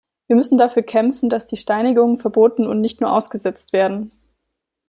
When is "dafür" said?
0.57-0.81